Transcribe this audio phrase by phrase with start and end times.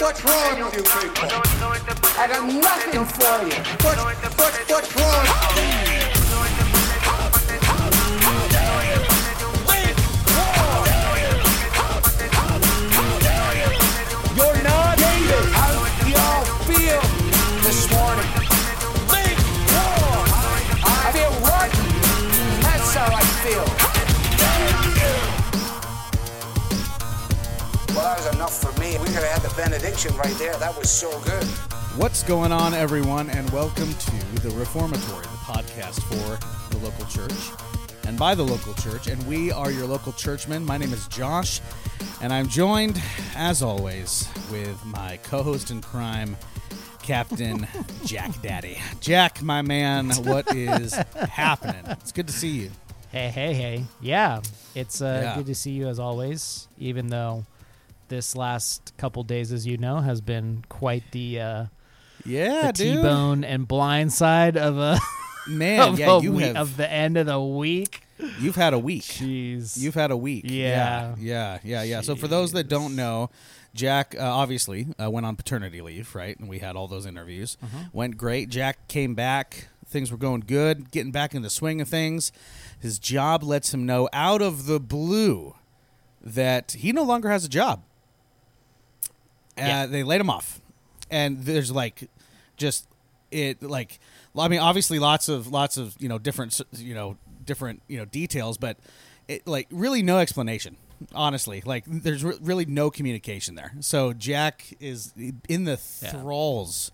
[0.00, 1.28] What's wrong with you people?
[2.18, 3.52] I got nothing for you.
[3.84, 5.89] What, what, what's wrong?
[29.64, 30.56] Benediction right there.
[30.56, 31.44] That was so good.
[32.00, 37.34] What's going on, everyone, and welcome to the Reformatory, the podcast for the local church
[38.08, 39.06] and by the local church.
[39.08, 40.64] And we are your local churchmen.
[40.64, 41.60] My name is Josh,
[42.22, 42.98] and I'm joined,
[43.36, 46.38] as always, with my co host in crime,
[47.02, 47.66] Captain
[48.06, 48.78] Jack Daddy.
[49.00, 50.94] Jack, my man, what is
[51.28, 51.84] happening?
[52.00, 52.70] It's good to see you.
[53.12, 53.84] Hey, hey, hey.
[54.00, 54.40] Yeah,
[54.74, 55.36] it's uh, Yeah.
[55.36, 57.44] good to see you as always, even though
[58.10, 61.64] this last couple days, as you know, has been quite the, uh,
[62.26, 62.96] Yeah, the dude.
[62.96, 64.98] T-bone and blind side of a,
[65.48, 68.02] Man, of, yeah, a you we- have, of the end of the week.
[68.38, 69.04] you've had a week.
[69.04, 69.78] Jeez.
[69.78, 70.44] You've had a week.
[70.46, 71.14] Yeah.
[71.18, 71.82] Yeah, yeah, yeah.
[71.84, 72.00] yeah.
[72.02, 73.30] So for those that don't know,
[73.74, 76.38] Jack uh, obviously uh, went on paternity leave, right?
[76.38, 77.56] And we had all those interviews.
[77.62, 77.84] Uh-huh.
[77.94, 78.50] Went great.
[78.50, 79.68] Jack came back.
[79.86, 82.30] Things were going good, getting back in the swing of things.
[82.78, 85.54] His job lets him know out of the blue
[86.20, 87.82] that he no longer has a job.
[89.60, 89.86] Uh, Yeah.
[89.86, 90.60] They laid him off.
[91.10, 92.08] And there's like
[92.56, 92.86] just
[93.30, 93.98] it like
[94.38, 98.04] I mean obviously lots of lots of you know different you know different you know
[98.04, 98.76] details but
[99.28, 100.76] it like really no explanation
[101.14, 105.12] honestly like there's re- really no communication there so Jack is
[105.48, 106.10] in the Yeah.
[106.12, 106.92] thralls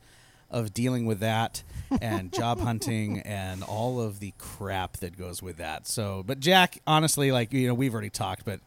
[0.51, 1.63] of dealing with that
[2.01, 6.79] and job hunting and all of the crap that goes with that so but Jack
[6.87, 8.61] honestly like you know we've already talked but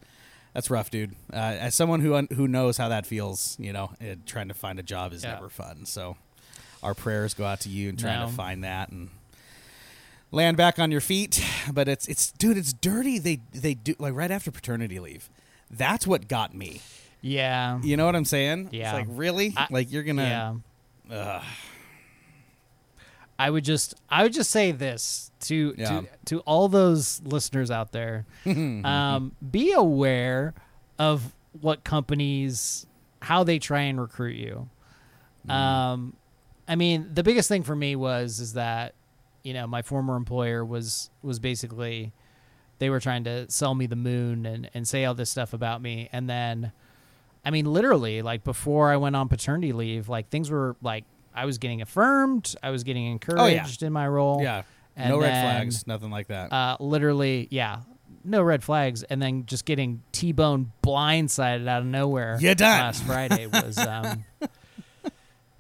[0.60, 1.16] that's rough, dude.
[1.32, 4.78] Uh, as someone who who knows how that feels, you know, uh, trying to find
[4.78, 5.36] a job is Yeah.
[5.36, 5.86] never fun.
[5.86, 6.18] So,
[6.84, 8.26] our prayers go out to you and trying No.
[8.28, 9.10] to find that and
[10.32, 11.42] land back on your feet.
[11.72, 13.20] But it's it's dude, it's dirty.
[13.20, 15.30] They they do like right after paternity leave.
[15.72, 16.82] That's what got me.
[17.22, 17.80] yeah.
[17.82, 18.70] You know what I'm saying?
[18.72, 18.90] Yeah.
[18.98, 20.62] It's like really, I- like you're gonna.
[21.12, 21.44] Ugh.
[23.40, 26.02] I would just I would just say this to Yeah.
[26.02, 28.26] to to all those listeners out there.
[28.46, 30.54] um, be aware
[31.00, 32.86] of what companies
[33.22, 34.70] how they try and recruit you.
[35.48, 36.16] Um,
[36.68, 38.94] I mean, the biggest thing for me was is that
[39.44, 42.12] you know my former employer was was basically
[42.80, 45.82] they were trying to sell me the moon and and say all this stuff about
[45.82, 46.72] me, and then
[47.46, 51.46] I mean, literally, like before I went on paternity leave, like things were like I
[51.46, 54.42] was getting affirmed, I was getting encouraged in my role.
[54.42, 54.64] Yeah.
[54.96, 55.88] And no red flags.
[55.88, 56.52] Nothing like that.
[56.52, 57.80] Uh, literally, yeah,
[58.24, 62.38] no red flags, and then just getting T-bone blindsided out of nowhere.
[62.40, 62.80] You done.
[62.80, 63.78] last Friday was.
[63.78, 64.26] Um,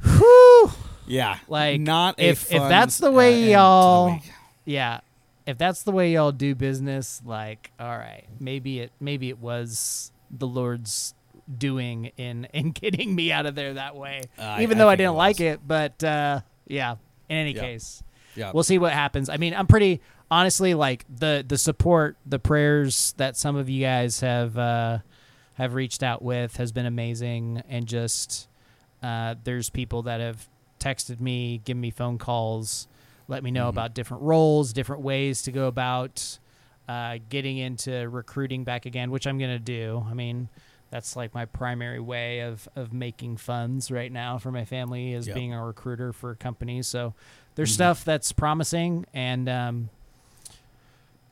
[0.03, 0.72] whew,
[1.08, 1.40] yeah.
[1.47, 4.19] like not a if if that's the uh, way the y'all,
[4.66, 5.00] yeah,
[5.46, 10.12] if that's the way y'all do business, like all right, maybe it maybe it was
[10.29, 11.13] the Lord's
[11.57, 14.22] doing in in getting me out of there that way.
[14.37, 16.96] I- Even I though I, it didn't like it, but uh, yeah.
[17.29, 17.61] In any Yeah.
[17.61, 18.01] case,
[18.35, 18.51] Yeah.
[18.53, 19.29] we'll see what happens.
[19.29, 20.01] I mean, I'm pretty
[20.31, 24.99] honestly like the the support, the prayers that some of you guys have uh,
[25.55, 28.47] have reached out with has been amazing, and just
[29.03, 30.47] uh, there's people that have
[30.79, 32.87] texted me, given me phone calls,
[33.28, 33.69] let me know Mm-hmm.
[33.69, 36.40] about different roles, different ways to go about
[36.87, 40.03] uh, getting into recruiting back again, which I'm gonna do.
[40.09, 40.49] I mean.
[40.91, 45.28] That's like my primary way of, of making funds right now for my family is
[45.28, 45.36] Yep.
[45.36, 46.88] being a recruiter for companies.
[46.88, 47.14] So
[47.56, 49.90] there's stuff that's promising and um,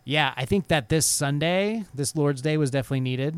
[0.03, 3.35] yeah i think that this sunday this lord's day was definitely needed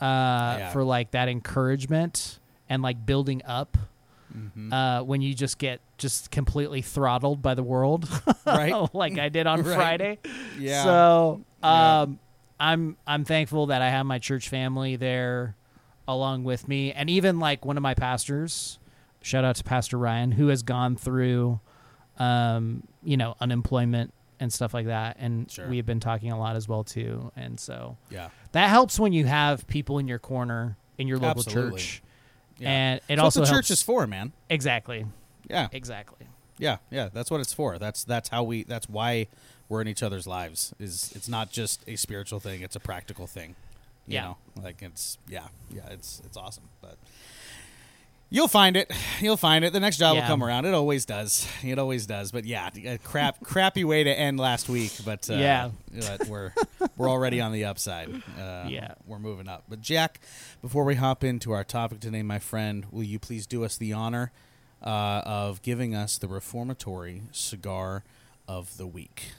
[0.00, 0.70] uh, Yeah.
[0.72, 3.78] for like that encouragement and like building up.
[4.36, 4.72] Mm-hmm.
[4.72, 8.08] Uh, when you just get just completely throttled by the world,
[8.44, 8.74] Right.
[8.94, 9.74] like I did on Right.
[9.76, 10.18] Friday.
[10.58, 10.82] Yeah.
[10.84, 12.00] So Yeah.
[12.00, 12.18] um,
[12.58, 15.54] I'm I'm thankful that I have my church family there
[16.08, 18.78] along with me, and even like one of my pastors.
[19.24, 21.60] Shout out to Pastor Ryan, who has gone through,
[22.18, 25.68] um, you know, unemployment and stuff like that, and Sure.
[25.68, 27.30] we have been talking a lot as well too.
[27.36, 28.30] And so yeah.
[28.50, 31.78] that helps when you have people in your corner in your local Absolutely.
[31.80, 32.02] church,
[32.58, 32.70] Yeah.
[32.70, 34.32] and it That's also what the helps, church is for, man.
[34.50, 35.06] exactly,
[35.48, 35.68] Yeah.
[35.70, 36.26] exactly.
[36.58, 37.78] Yeah, yeah, that's what it's for.
[37.78, 39.28] That's that's how we that's why
[39.68, 40.74] we're in each other's lives.
[40.80, 43.54] Is it's not just a spiritual thing, it's a practical thing.
[44.06, 44.22] You Yeah.
[44.22, 44.36] know?
[44.62, 46.64] Like it's yeah, yeah, it's it's awesome.
[46.80, 46.96] But
[48.30, 48.90] you'll find it.
[49.20, 49.72] You'll find it.
[49.72, 50.22] The next job Yeah.
[50.22, 50.64] will come around.
[50.66, 51.46] It always does.
[51.62, 52.32] It always does.
[52.32, 55.70] But yeah, a crap crappy way to end last week, but uh, Yeah.
[55.92, 56.52] but we're
[56.96, 58.08] we're already on the upside.
[58.38, 58.94] Uh, Yeah.
[59.06, 59.64] We're moving up.
[59.68, 60.20] But Jack,
[60.60, 63.92] before we hop into our topic today, my friend, will you please do us the
[63.92, 64.32] honor
[64.82, 68.02] uh, of giving us the reformatory cigar
[68.48, 69.32] of the week?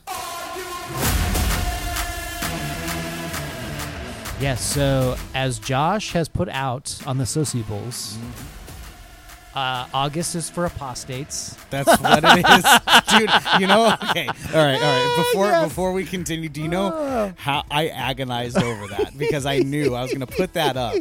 [4.40, 4.64] Yes.
[4.64, 8.18] So as Josh has put out on the Sociables,
[9.56, 11.56] uh, August is for apostates.
[11.70, 12.64] That's what it is,
[13.20, 13.62] dude.
[13.62, 15.14] You know, okay, all right, all right.
[15.32, 19.94] Before before we continue, do you know how I agonized over that because I knew
[19.96, 20.96] I was going to put that up,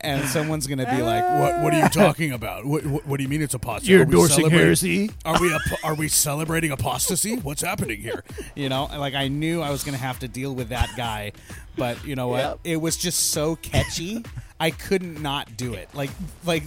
[0.00, 1.62] and someone's going to be like, "What?
[1.62, 2.64] What are you talking about?
[2.64, 2.86] What?
[2.86, 3.92] What, what do you mean it's apostasy?
[3.92, 5.10] You're Are we endorsing celebrating- heresy?
[5.26, 7.36] Are we ap- are we celebrating apostasy?
[7.36, 8.24] What's happening here?
[8.56, 11.32] You know, like I knew I was going to have to deal with that guy,
[11.76, 12.38] but you know what?
[12.38, 12.58] Yep.
[12.64, 14.24] It was just so catchy.
[14.60, 15.88] I couldn't not do it.
[15.92, 16.10] Like
[16.44, 16.62] like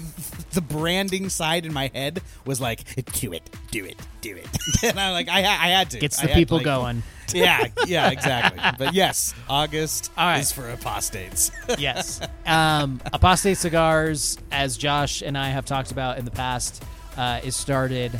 [0.52, 4.48] the branding side in my head was like, do it, do it, do it.
[4.84, 6.00] and I'm like I I had to.
[6.00, 7.04] Gets the had to, people like- going.
[7.34, 8.62] Yeah, yeah, exactly.
[8.78, 10.40] But yes, August All right.
[10.40, 11.52] is for apostates.
[11.80, 12.22] yes.
[12.46, 16.84] Um, Apostate Cigars, as Josh and I have talked about in the past,
[17.18, 18.12] uh, is started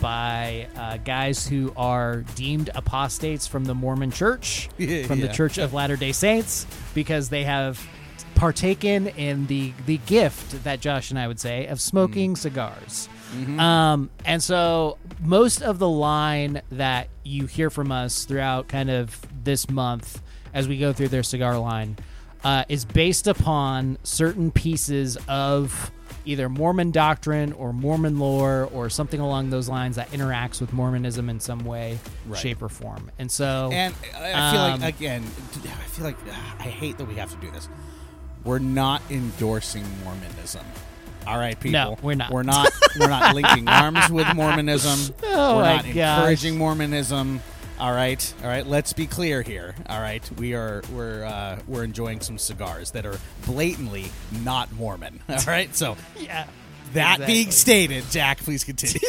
[0.00, 5.28] by uh, guys who are deemed apostates from the Mormon Church, Yeah, from the.
[5.28, 7.84] Church of Latter day Saints, because they have
[8.34, 13.08] partaken in the, the gift that Josh and I would say of smoking cigars.
[13.58, 19.20] Um, and so most of the line that you hear from us throughout kind of
[19.44, 20.20] this month
[20.52, 21.96] as we go through their cigar line
[22.42, 25.92] uh, is based upon certain pieces of
[26.24, 31.28] either Mormon doctrine or Mormon lore or something along those lines that interacts with Mormonism
[31.30, 32.38] in some way, Right.
[32.38, 33.10] shape, or form.
[33.18, 37.06] And so, And I feel Um, like again, I feel like ah, I hate that
[37.06, 37.68] we have to do this.
[38.44, 40.64] We're not endorsing Mormonism.
[41.26, 41.72] All right, people.
[41.72, 42.30] No, we're not.
[42.30, 42.70] We're not.
[42.98, 45.14] We're not linking arms with Mormonism.
[45.24, 45.94] Oh we're my not gosh.
[45.94, 47.40] encouraging Mormonism.
[47.80, 48.66] All right, all right.
[48.66, 49.74] Let's be clear here.
[49.88, 54.04] All right, we are we're uh, we're enjoying some cigars that are blatantly
[54.44, 55.18] not Mormon.
[55.30, 56.46] All right, so yeah.
[56.92, 59.00] that being stated, Jack, please continue.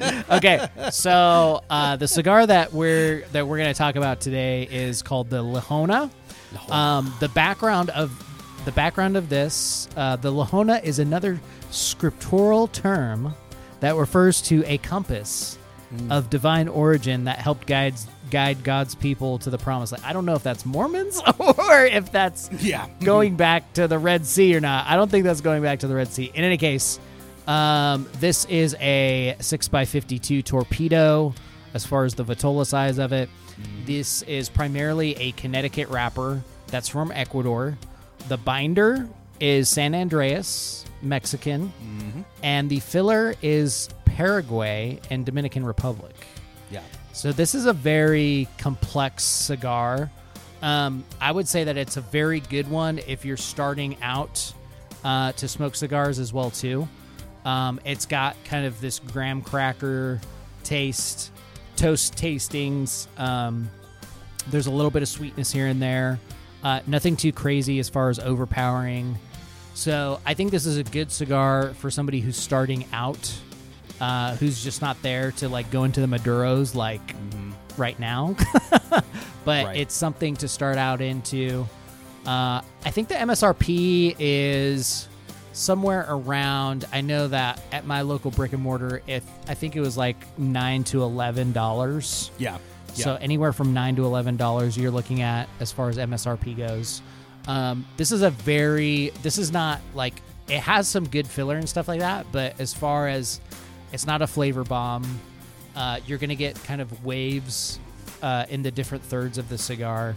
[0.30, 5.02] okay, so uh, the cigar that we're that we're going to talk about today is
[5.02, 6.10] called the Liahona.
[6.70, 8.10] Um, the background of
[8.64, 11.38] the background of this, uh, the Liahona is another
[11.70, 13.34] scriptural term
[13.80, 15.58] that refers to a compass
[15.92, 16.12] Mm.
[16.12, 17.94] of divine origin that helped guide
[18.30, 20.04] guide God's people to the promised land.
[20.04, 23.04] I don't know if that's Mormons or if that's yeah, mm-hmm.
[23.04, 24.86] going back to the Red Sea or not.
[24.86, 26.30] I don't think that's going back to the Red Sea.
[26.32, 27.00] In any case,
[27.48, 31.34] um, this is a 6x52 torpedo
[31.74, 33.28] as far as the Vitola size of it.
[33.60, 33.86] Mm.
[33.86, 37.76] This is primarily a Connecticut wrapper that's from Ecuador.
[38.28, 39.08] The binder
[39.40, 41.72] is San Andrés, Mexican,
[42.42, 46.14] and the filler is Paraguay and Dominican Republic.
[46.70, 46.82] yeah.
[47.12, 50.10] So this is a very complex cigar.
[50.62, 54.52] Um, I would say that it's a very good one if you're starting out
[55.04, 56.86] uh, to smoke cigars as well too.
[57.44, 60.20] Um, it's got kind of this graham cracker
[60.62, 61.32] taste,
[61.76, 63.06] toast tastings.
[63.18, 63.70] Um,
[64.48, 66.18] there's a little bit of sweetness here and there.
[66.62, 69.18] Uh, nothing too crazy as far as overpowering.
[69.80, 73.32] So I think this is a good cigar for somebody who's starting out,
[73.98, 77.00] uh, who's just not there to like go into the Maduros like
[77.78, 78.36] right now.
[79.46, 79.76] but Right.
[79.78, 81.66] it's something to start out into.
[82.26, 85.08] Uh, I think the MSRP is
[85.54, 86.84] somewhere around.
[86.92, 90.18] I know that at my local brick and mortar, if I think it was like
[90.38, 92.30] nine to eleven dollars.
[92.36, 92.58] Yeah.
[92.96, 93.04] Yeah.
[93.04, 97.00] So anywhere from nine to eleven dollars you're looking at as far as MSRP goes.
[97.46, 100.14] Um, this is a very this is not like
[100.48, 103.40] it has some good filler and stuff like that, but as far as
[103.92, 105.20] it's not a flavor bomb,
[105.76, 107.78] uh, you're gonna get kind of waves
[108.22, 110.14] uh, in the different thirds of the cigar.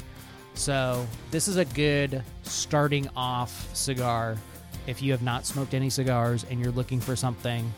[0.55, 4.37] So this is a good starting off cigar.
[4.85, 7.71] If you have not smoked any cigars and you're looking for something,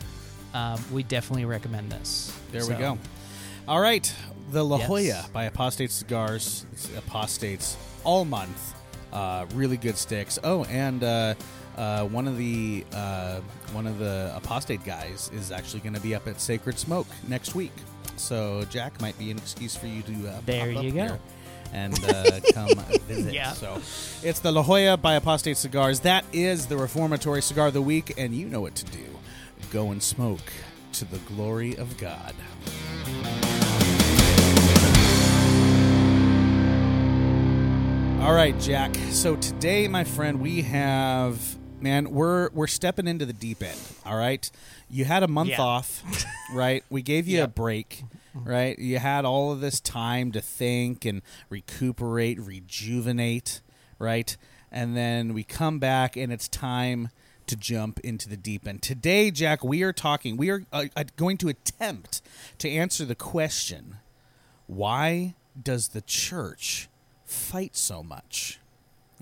[0.54, 2.36] um, we definitely recommend this.
[2.52, 2.98] There we go.
[3.68, 4.12] All right,
[4.50, 4.86] the La Yes.
[4.88, 6.66] Jolla by Apostate Cigars.
[6.72, 8.74] It's Apostates all month.
[9.16, 10.38] Uh, really good sticks.
[10.44, 11.34] Oh, and uh,
[11.78, 13.40] uh, one of the uh,
[13.72, 17.54] one of the Apostate guys is actually going to be up at Sacred Smoke next
[17.54, 17.72] week.
[18.16, 20.96] So Jack might be an excuse for you to uh, There pop up you go.
[20.98, 21.18] here
[21.72, 22.68] and uh, come
[23.08, 23.32] visit.
[23.32, 23.52] Yeah.
[23.52, 23.76] So
[24.22, 26.00] it's the La Jolla by Apostate Cigars.
[26.00, 29.04] That is the reformatory cigar of the week, and you know what to do.
[29.72, 30.52] Go and smoke
[30.92, 32.34] to the glory of God.
[38.26, 38.92] All right, Jack.
[39.10, 41.40] So today, my friend, we have
[41.80, 43.78] man, we're we're stepping into the deep end.
[44.04, 44.50] All right.
[44.90, 45.62] You had a month Yeah.
[45.62, 46.02] off,
[46.52, 46.82] right?
[46.90, 48.02] We gave you a break,
[48.34, 48.76] right?
[48.80, 53.60] You had all of this time to think and recuperate, rejuvenate,
[54.00, 54.36] right?
[54.72, 57.10] And then we come back and it's time
[57.46, 58.82] to jump into the deep end.
[58.82, 62.22] Today, Jack, we are talking, we are uh, uh, going to attempt
[62.58, 63.98] to answer the question
[64.66, 66.88] why does the church
[67.26, 68.58] fight so much?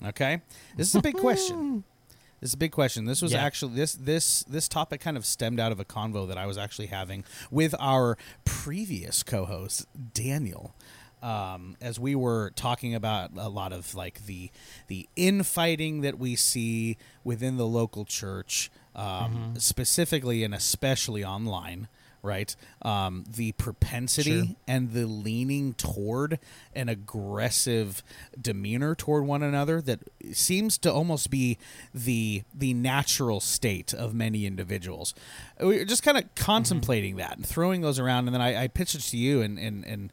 [0.04, 0.42] Okay?
[0.76, 1.84] This is a big question.
[2.40, 3.06] This is a big question.
[3.06, 3.42] This was Yeah.
[3.42, 6.58] actually this this this topic kind of stemmed out of a convo that I was
[6.58, 10.74] actually having with our previous co-host Daniel.
[11.22, 14.50] Um, as we were talking about a lot of like the
[14.88, 21.88] the infighting that we see within the local church, um, specifically and especially online,
[22.24, 22.56] right?
[22.82, 24.56] Um, the propensity Sure.
[24.66, 26.38] and the leaning toward
[26.74, 28.02] an aggressive
[28.40, 30.00] demeanor toward one another that
[30.32, 31.58] seems to almost be
[31.94, 35.14] the the natural state of many individuals.
[35.60, 38.68] We were just kind of contemplating that and throwing those around, and then I, I
[38.68, 40.12] pitched it to you, and and and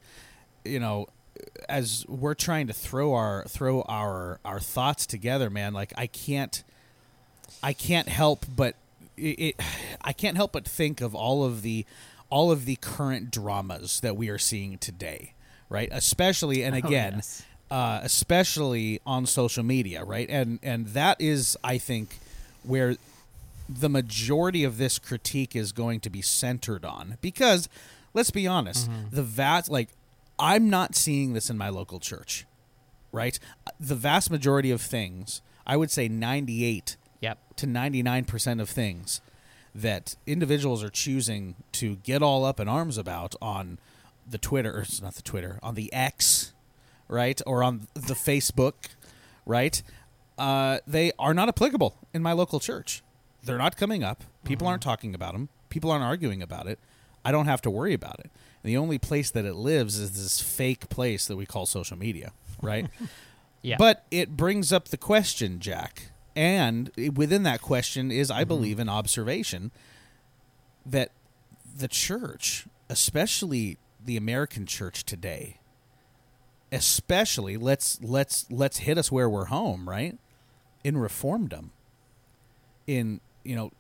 [0.65, 1.07] you know
[1.67, 6.63] as we're trying to throw our throw our our thoughts together man like i can't
[7.63, 8.75] i can't help but
[9.17, 9.55] it, it
[10.01, 11.85] i can't help but think of all of the
[12.29, 15.33] all of the current dramas that we are seeing today
[15.69, 17.43] right especially and again yes.
[17.69, 22.19] uh, especially on social media right and and that is i think
[22.63, 22.95] where
[23.69, 27.69] the majority of this critique is going to be centered on because
[28.13, 29.89] let's be honest the vast like
[30.39, 32.45] i'm not seeing this in my local church
[33.11, 33.39] right
[33.79, 37.00] the vast majority of things i would say 98 Yep.
[37.61, 39.21] To 99% of things
[39.73, 43.77] that individuals are choosing to get all up in arms about on
[44.29, 46.53] the Twitter, or not the Twitter, on the X,
[47.07, 47.41] right?
[47.45, 48.73] Or on the Facebook,
[49.45, 49.81] right?
[50.37, 53.03] Uh, they are not applicable in my local church.
[53.43, 54.23] They're not coming up.
[54.43, 55.49] People aren't talking about them.
[55.69, 56.79] People aren't arguing about it.
[57.23, 58.31] I don't have to worry about it.
[58.63, 62.33] The only place that it lives is this fake place that we call social media,
[62.61, 62.87] right?
[63.63, 63.75] Yeah.
[63.77, 66.10] But it brings up the question, Jack.
[66.35, 69.71] And within that question is, I believe, an observation
[70.85, 71.11] that
[71.77, 75.57] the church, especially the American church today,
[76.71, 80.17] especially let's let's let's hit us where we're home, right?
[80.83, 81.69] In reformdom,
[82.87, 83.71] in you know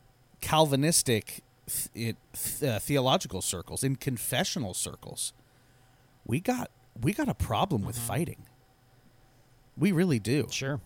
[0.41, 1.41] Calvinistic
[1.95, 5.33] it, th- uh, theological circles, in confessional circles,
[6.25, 8.43] we got we got a problem with fighting.
[9.77, 10.81] We really do Sure.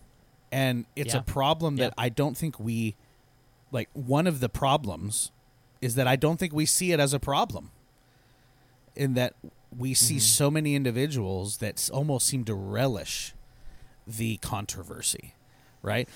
[0.56, 1.94] And it's a problem that Yep.
[1.98, 2.96] I don't think we
[3.72, 5.30] like one of the problems
[5.80, 7.70] is that I don't think we see it as a problem
[8.94, 9.34] in that
[9.76, 10.20] we see Mm-hmm.
[10.20, 13.34] so many individuals that almost seem to relish
[14.06, 15.34] the controversy
[15.82, 16.08] right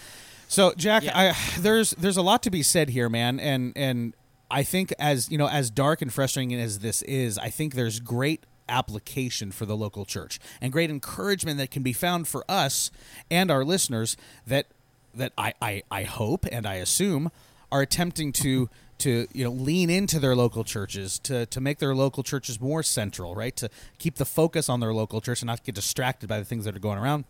[0.49, 1.19] so Jack Yeah.
[1.33, 4.15] I there's there's a lot to be said here man and and
[4.51, 8.01] I think as you know as dark and frustrating as this is I think there's
[8.01, 12.91] great application for the local church and great encouragement that can be found for us
[13.31, 14.67] and our listeners that
[15.15, 17.31] that I, I, I hope and I assume
[17.73, 21.95] are attempting to to you know lean into their local churches to to make their
[21.95, 25.65] local churches more central right to keep the focus on their local church and not
[25.65, 27.25] get distracted by the things that are going around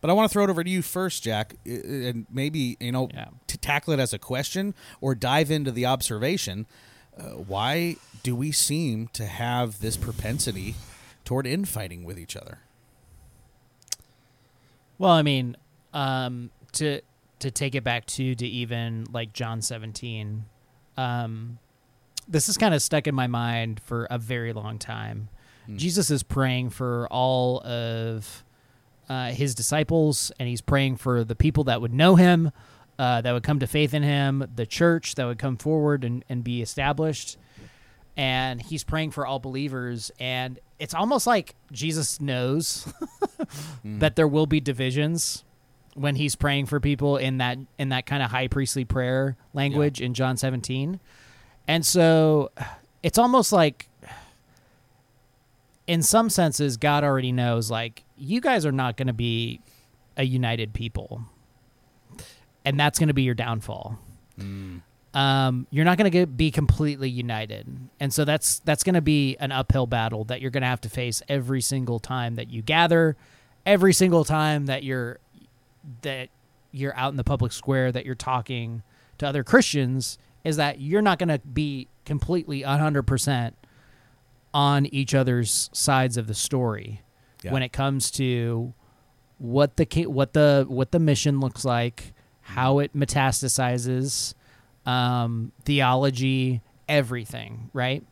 [0.00, 3.08] but I want to throw it over to you first, Jack, and maybe you know
[3.14, 3.28] Yeah.
[3.46, 6.66] to tackle it as a question or dive into the observation.
[7.18, 10.74] Uh, why do we seem to have this propensity
[11.24, 12.58] toward infighting with each other?
[14.98, 15.56] Well, I mean,
[15.92, 17.00] um, to
[17.40, 20.44] to take it back to to even like John 17,
[20.96, 21.58] um,
[22.28, 25.28] this is kind of stuck in my mind for a very long time.
[25.76, 28.44] Jesus is praying for all of
[29.08, 32.50] uh, his disciples, and he's praying for the people that would know him,
[32.98, 36.24] uh, that would come to faith in him, the church that would come forward and,
[36.28, 37.36] and be established.
[38.16, 42.92] and he's praying for all believers and it's almost like Jesus knows
[43.84, 45.44] that there will be divisions
[45.94, 50.00] when he's praying for people in that in that kind of high priestly prayer language
[50.00, 51.00] in John 17.
[51.68, 52.50] And so
[53.02, 53.88] it's almost like
[55.86, 59.60] in some senses God already knows like you guys are not going to be
[60.16, 61.22] a united people.
[62.64, 63.98] And that's going to be your downfall.
[65.14, 67.66] Um, you're not going to be completely united,
[68.00, 70.80] and so that's that's going to be an uphill battle that you're going to have
[70.82, 73.16] to face every single time that you gather,
[73.66, 75.18] every single time that you're
[76.00, 76.30] that
[76.70, 78.82] you're out in the public square that you're talking
[79.18, 80.18] to other Christians.
[80.44, 83.54] Is that you're not going to be completely 100 percent
[84.54, 87.02] on each other's sides of the story
[87.44, 87.52] Yeah.
[87.52, 88.72] when it comes to
[89.38, 94.34] what the what the what the mission looks like, how it metastasizes,
[94.84, 98.02] um, theology, everything, right?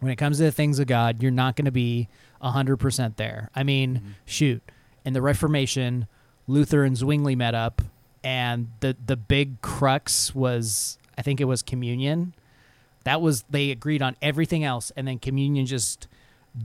[0.00, 2.08] When it comes to the things of God, you're not going to be
[2.42, 3.50] 100% there.
[3.54, 4.62] I mean, shoot,
[5.04, 6.06] in the Reformation,
[6.46, 7.82] Luther and Zwingli met up,
[8.22, 12.34] and the, the big crux was, I think it was communion.
[13.04, 16.08] That was, they agreed on everything else, and then communion just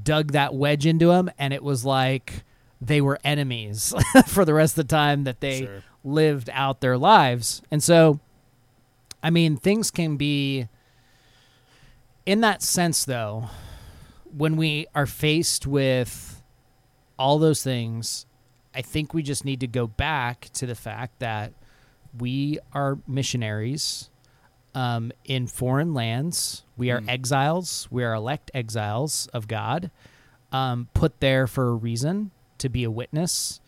[0.04, 2.44] dug that wedge into them, and it was like
[2.82, 3.94] they were enemies
[4.28, 5.84] for the rest of the time that they Sure.
[6.04, 7.62] Lived out their lives.
[7.72, 8.20] And so,
[9.22, 10.68] I mean, things can be
[12.26, 13.50] in that sense though,
[14.38, 16.44] when we are faced with
[17.18, 18.26] all those things,
[18.74, 21.54] I think we just need to go back to the fact that
[22.18, 24.10] we are missionaries
[24.76, 26.64] um, in foreign lands.
[26.78, 27.88] We are exiles.
[27.90, 29.90] We are elect exiles of God,
[30.52, 33.60] um, put there for a reason to be a witness,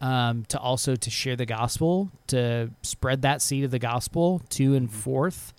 [0.00, 4.74] um, to also to share the gospel, to spread that seed of the gospel to
[4.74, 5.52] and forth,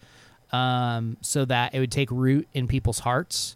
[0.52, 3.56] um, so that it would take root in people's hearts,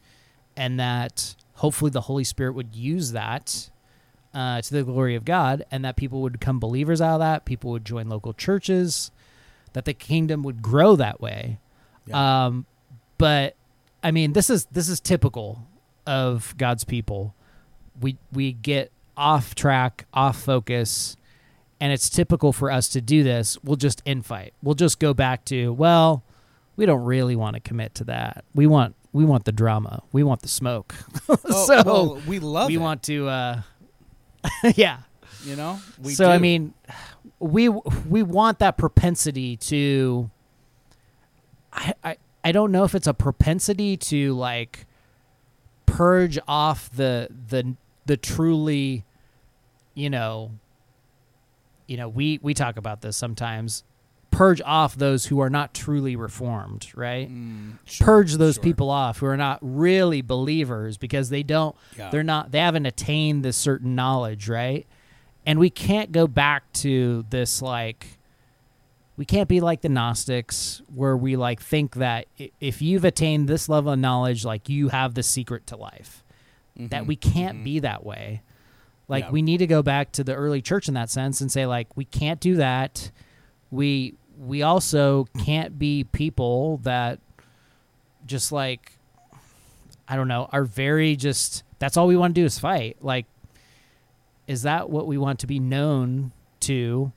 [0.56, 3.70] and that hopefully the Holy Spirit would use that
[4.34, 7.46] uh, to the glory of God, and that people would become believers out of that.
[7.46, 9.12] People would join local churches,
[9.74, 11.60] that the kingdom would grow that way.
[12.06, 12.46] Yeah.
[12.46, 12.66] Um,
[13.18, 13.56] but
[14.04, 15.68] I mean, this is this is typical
[16.06, 17.34] of God's people.
[18.00, 21.16] We we get off track, off focus,
[21.80, 23.58] and it's typical for us to do this.
[23.64, 24.52] We'll just infight.
[24.62, 26.24] We'll just go back to well,
[26.76, 28.46] we don't really want to commit to that.
[28.54, 30.04] We want we want the drama.
[30.12, 30.96] We want the smoke.
[31.30, 33.62] Oh, so well, we love we it, want to uh
[34.76, 35.00] yeah
[35.44, 35.80] you know.
[36.02, 36.74] We so i mean
[37.40, 40.30] we we want that propensity to
[41.72, 44.86] I, I i don't know if it's a propensity to like
[45.86, 47.76] purge off the the
[48.06, 49.05] the truly
[49.96, 50.52] you know
[51.88, 53.84] you know we we talk about this sometimes.
[54.32, 57.30] Purge off those who are not truly reformed right?
[57.32, 58.64] Mm, sure, purge those sure.
[58.64, 62.10] people off who are not really believers because they don't Yeah.
[62.10, 64.86] they're not they haven't attained this certain knowledge right?
[65.46, 68.18] And we can't go back to this like
[69.16, 72.26] we can't be like the gnostics where we like think that
[72.60, 76.24] if you've attained this level of knowledge like you have the secret to life.
[76.78, 78.42] That we can't be that way
[79.08, 79.32] like Yeah.
[79.32, 81.96] we need to go back to the early church in that sense and say like
[81.96, 83.12] we can't do that
[83.72, 87.20] we we also can't be people that
[88.26, 88.94] just like
[90.08, 92.98] I don't know, are very just that's all we want to do is fight.
[93.02, 93.26] Like
[94.48, 97.12] is that what we want to be known to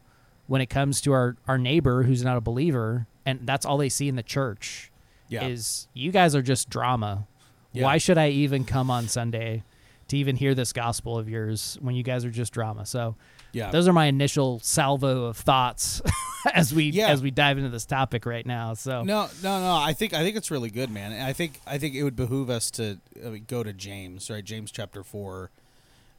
[0.46, 3.88] when it comes to our our neighbor who's not a believer and that's all they
[3.90, 4.90] see in the church
[5.28, 5.46] Yeah.
[5.46, 7.26] is you guys are just drama.
[7.72, 7.84] Yeah.
[7.84, 9.62] Why should I even come on Sunday
[10.08, 12.84] to even hear this gospel of yours when you guys are just drama?
[12.86, 13.16] So
[13.52, 13.70] yeah.
[13.70, 16.02] those are my initial salvo of thoughts
[16.54, 17.08] as we Yeah.
[17.08, 18.74] as we dive into this topic right now.
[18.74, 19.76] So No, no, no.
[19.76, 21.12] I think I think it's really good, man.
[21.12, 24.44] I think I think it would behoove us to I mean, go to James, right?
[24.44, 25.50] James chapter four.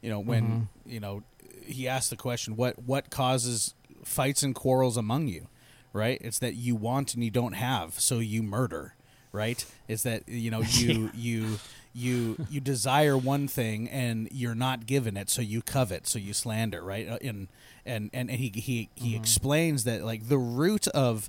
[0.02, 0.90] You know, when Mm-hmm.
[0.90, 1.22] you know
[1.66, 3.74] he asked the question, "What what causes
[4.04, 5.46] fights and quarrels among you?"
[5.92, 6.18] Right?
[6.20, 8.94] It's that you want and you don't have, so you murder.
[9.32, 9.64] Right?
[9.88, 11.58] It's that you know you you
[11.92, 16.32] you you desire one thing and you're not given it, so you covet, so you
[16.32, 16.82] slander.
[16.82, 17.08] Right?
[17.08, 17.48] Uh, And
[17.84, 21.28] and and, and he he he explains that like the root of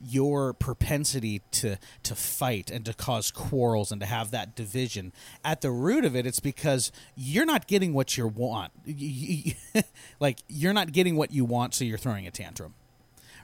[0.00, 5.12] your propensity to to fight and to cause quarrels and to have that division
[5.44, 8.72] at the root of it it's because you're not getting what you want
[10.20, 12.74] like you're not getting what you want so you're throwing a tantrum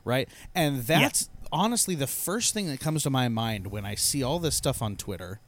[0.05, 4.23] right and that's honestly the first thing that comes to my mind when i see
[4.23, 5.41] all this stuff on twitter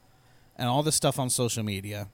[0.56, 2.08] and all this stuff on social media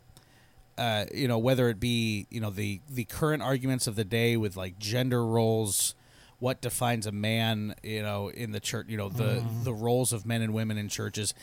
[0.78, 4.36] uh, you know whether it be you know the the current arguments of the day
[4.36, 5.94] with like gender roles
[6.38, 10.24] what defines a man you know in the church you know the the roles of
[10.24, 11.34] men and women in churches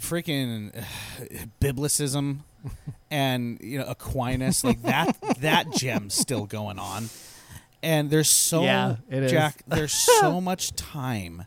[0.00, 0.84] freaking uh,
[1.60, 2.38] biblicism
[3.10, 7.08] and you know Aquinas like that that gem's still going on
[7.82, 9.32] and there's so Yeah, it is.
[9.32, 11.46] Jack there's so much time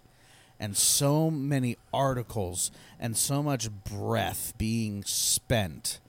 [0.61, 5.99] and so many articles and so much breath being spent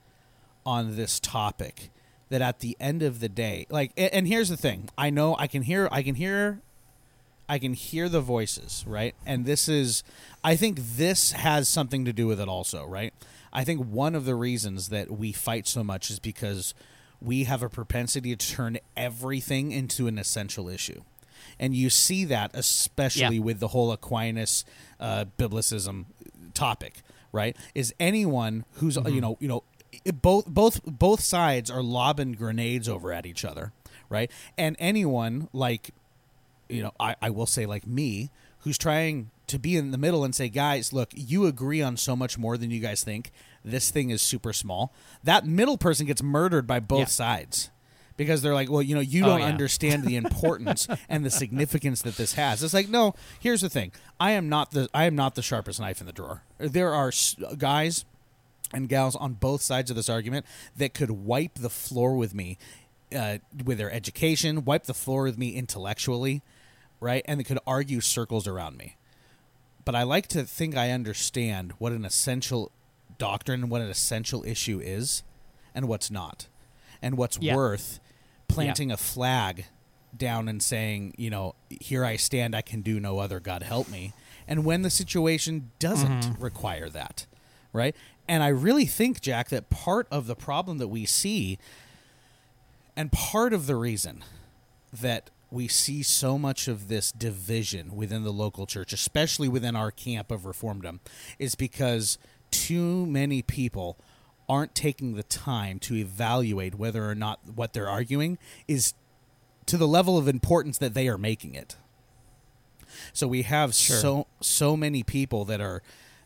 [0.65, 1.89] on this topic
[2.29, 5.47] that at the end of the day like and here's the thing I know I
[5.47, 6.61] can hear I can hear
[7.47, 9.15] I can hear the voices, right?
[9.25, 10.03] And this is,
[10.43, 13.13] I think this has something to do with it also, right?
[13.51, 16.73] I think one of the reasons that we fight so much is because
[17.21, 21.03] we have a propensity to turn everything into an essential issue.
[21.59, 23.43] And you see that especially Yeah.
[23.43, 24.65] with the whole Aquinas
[24.99, 26.05] uh, biblicism
[26.53, 27.01] topic,
[27.31, 27.55] right?
[27.73, 29.63] Is anyone who's you know you know
[30.21, 33.71] both both both sides are lobbing grenades over at each other,
[34.09, 34.29] right?
[34.57, 35.91] And anyone like
[36.69, 38.29] you know, I, I will say like me,
[38.59, 42.15] who's trying to be in the middle and say, guys, look, you agree on so
[42.15, 43.31] much more than you guys think.
[43.63, 44.91] This thing is super small.
[45.23, 47.05] That middle person gets murdered by both Yeah.
[47.05, 47.69] sides
[48.17, 49.45] because they're like, well, you know, you Oh, don't yeah.
[49.47, 52.61] understand the importance and the significance that this has.
[52.63, 53.91] It's like, no, here's the thing.
[54.19, 56.43] I am not the I am not the sharpest knife in the drawer.
[56.57, 57.11] There are
[57.57, 58.05] guys
[58.73, 60.45] and gals on both sides of this argument
[60.75, 62.57] that could wipe the floor with me
[63.15, 66.41] uh, with their education, wipe the floor with me intellectually,
[66.99, 67.23] right?
[67.27, 68.95] And they could argue circles around me.
[69.85, 72.71] But I like to think I understand what an essential
[73.19, 75.21] doctrine and what an essential issue is
[75.75, 76.47] and what's not.
[77.01, 77.55] And what's Yeah.
[77.55, 77.99] worth
[78.53, 79.65] planting a flag
[80.15, 83.89] down and saying, you know, here I stand, I can do no other, God help
[83.89, 84.13] me.
[84.47, 86.43] And when the situation doesn't mm-hmm.
[86.43, 87.25] require that,
[87.71, 87.95] right?
[88.27, 91.57] And I really think, Jack, that part of the problem that we see
[92.95, 94.23] and part of the reason
[94.91, 99.91] that we see so much of this division within the local church, especially within our
[99.91, 100.99] camp of Reformdom,
[101.39, 102.17] is because
[102.51, 103.97] too many people
[104.49, 108.93] aren't taking the time to evaluate whether or not what they're arguing is
[109.65, 111.75] to the level of importance that they are making it.
[113.11, 115.81] So we have so so many people that are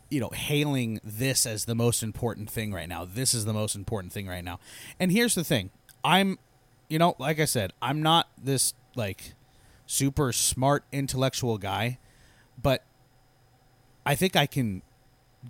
[0.10, 3.06] you know hailing this as the most important thing right now.
[3.06, 4.60] This is the most important thing right now.
[5.00, 5.70] And here's the thing.
[6.04, 6.40] I'm
[6.90, 9.34] you know, like I said, I'm not this like
[9.86, 12.00] super smart intellectual guy,
[12.62, 12.84] but
[14.06, 14.82] I think I can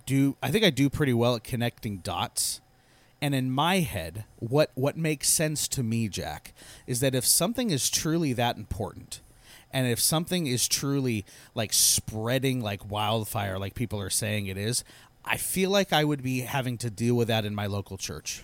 [0.06, 2.62] do I think I do pretty well at connecting dots.
[3.19, 6.54] And in my head, what what makes sense to me, Jack,
[6.86, 9.21] is that if something is truly that important,
[9.71, 14.84] and if something is truly like spreading like wildfire, like people are saying it is,
[15.26, 18.43] I feel like I would be having to deal with that in my local church.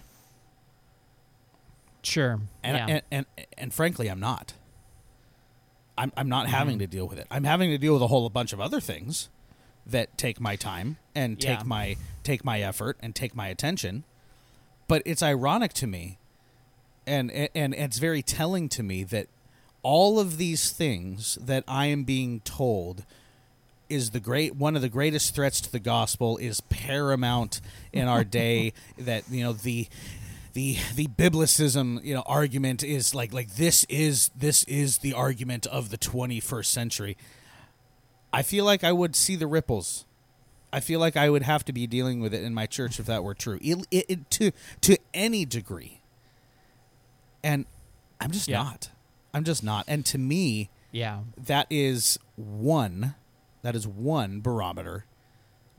[2.01, 2.39] Sure.
[2.63, 2.87] And yeah.
[2.87, 3.25] and, and
[3.57, 4.53] and frankly, I'm not.
[5.97, 6.55] I'm I'm not mm-hmm.
[6.55, 7.27] having to deal with it.
[7.29, 9.29] I'm having to deal with a whole bunch of other things
[9.85, 11.63] that take my time and take Yeah.
[11.65, 14.03] my take my effort and take my attention.
[14.87, 16.17] But it's ironic to me,
[17.05, 19.27] and and it's very telling to me that
[19.81, 23.05] all of these things that I am being told
[23.89, 27.59] is the great one of the greatest threats to the gospel is paramount
[27.91, 29.87] in our day that you know the
[30.53, 35.65] the the biblicism you know argument is like like this is this is the argument
[35.67, 37.17] of the 21st century
[38.33, 40.05] i feel like i would see the ripples
[40.73, 43.05] i feel like i would have to be dealing with it in my church if
[43.05, 46.01] that were true it, it, it- to to any degree
[47.43, 47.65] and
[48.19, 48.63] i'm just Yeah.
[48.63, 48.89] not
[49.33, 51.19] i'm just not and to me yeah.
[51.37, 53.15] that is one
[53.61, 55.05] that is one barometer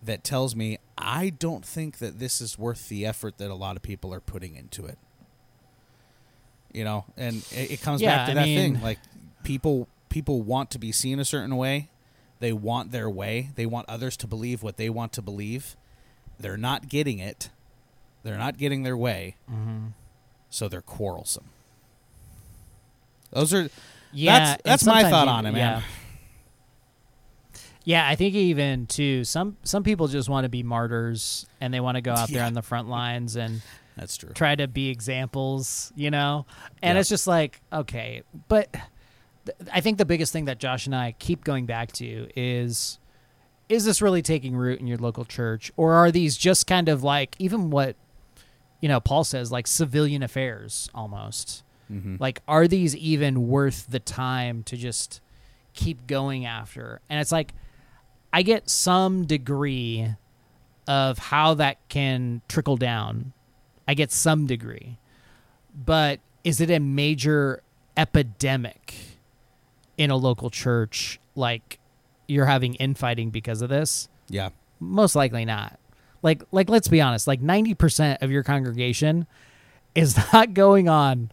[0.03, 3.75] that tells me I don't think that this is worth the effort that a lot
[3.77, 4.97] of people are putting into it.
[6.73, 8.99] You know, and it, it comes Yeah, back to I that mean- thing like
[9.45, 11.89] people people want to be seen a certain way.
[12.45, 13.53] They want their way.
[13.55, 15.77] They want others to believe what they want to believe.
[16.39, 17.49] They're not getting it.
[18.23, 19.37] They're not getting their way.
[19.51, 19.87] Mm-hmm.
[20.51, 21.47] So they're quarrelsome.
[23.31, 23.71] Those are
[24.13, 25.81] Yeah, that's that's my thought on it, man.
[25.81, 25.83] Yeah.
[27.85, 31.81] Yeah, I think even too some some people just want to be martyrs and they
[31.81, 33.63] want to go out there on the front lines and
[33.97, 34.35] That's true.
[34.35, 36.45] try to be examples, you know?
[36.83, 37.01] And Yeah.
[37.01, 38.69] it's just like, okay, but
[39.47, 42.99] th- I think the biggest thing that Josh and I keep going back to is
[43.69, 47.03] is this really taking root in your local church or are these just kind of
[47.03, 47.97] like even what
[48.81, 51.63] you know, Paul says like civilian affairs almost.
[51.91, 52.17] Mm-hmm.
[52.19, 55.21] Like are these even worth the time to just
[55.73, 57.01] keep going after?
[57.09, 57.55] And it's like
[58.33, 60.09] I get some degree
[60.87, 63.33] of how that can trickle down.
[63.89, 64.99] I get some degree.
[65.75, 67.63] But is it a major
[67.97, 69.14] epidemic
[69.97, 71.79] in a local church like
[72.27, 74.09] you're having infighting because of this?
[74.29, 74.51] Yeah.
[74.81, 75.79] Most likely not.
[76.23, 79.27] Like like let's be honest, like 90% of your congregation
[79.95, 81.31] is not going on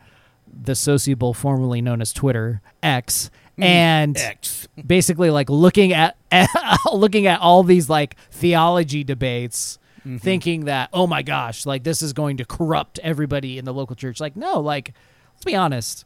[0.54, 4.68] the sociable formerly known as Twitter X mm, and X.
[4.86, 6.18] basically like looking at,
[6.92, 10.18] looking at all these like theology debates mm-hmm.
[10.18, 13.96] thinking that oh my gosh like this is going to corrupt everybody in the local
[13.96, 14.94] church like no like
[15.34, 16.06] let's be honest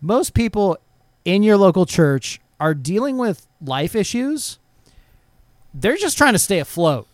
[0.00, 0.76] most people
[1.24, 4.58] in your local church are dealing with life issues
[5.74, 7.06] they're just trying to stay afloat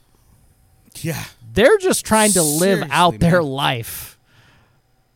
[0.97, 1.25] Yeah.
[1.53, 3.51] they're just trying to live Seriously, out their man.
[3.51, 4.19] life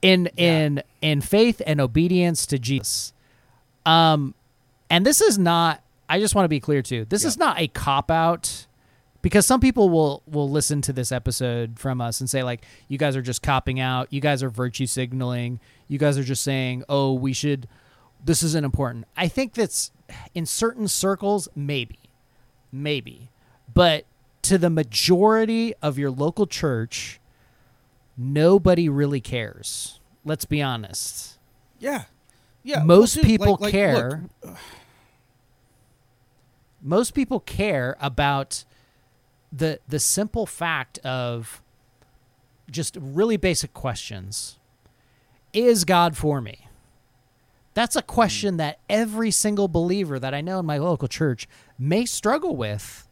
[0.01, 3.13] in in in faith and obedience to Jesus.
[3.87, 4.35] Um
[4.91, 7.05] and this is not I just want to be clear too.
[7.09, 8.67] This is not a cop out
[9.23, 12.99] because some people will will listen to this episode from us and say like you
[12.99, 16.83] guys are just copping out, you guys are virtue signaling, you guys are just saying,
[16.89, 17.69] "Oh, we should
[18.25, 19.91] this isn't important." I think that's
[20.35, 21.99] in certain circles maybe.
[22.71, 23.31] Maybe.
[23.73, 24.05] But
[24.43, 27.21] to the majority of your local church,
[28.17, 30.01] nobody really cares.
[30.25, 31.39] Let's be honest.
[31.79, 32.05] Yeah.
[32.63, 32.83] Yeah.
[32.85, 34.25] Most well, dude, people like- like, care.
[34.43, 34.57] look,
[36.81, 38.65] most people care about
[39.53, 41.63] the the simple fact of
[42.71, 44.59] just really basic questions.
[45.53, 46.67] Is God for me?
[47.75, 48.59] That's a question mm.
[48.59, 53.09] that every single believer that I know in my local church may struggle with